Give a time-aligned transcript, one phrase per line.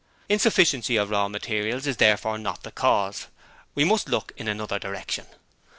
[0.29, 3.27] 'Insufficiency of raw material is therefore not the cause.
[3.75, 5.27] We must look in another direction.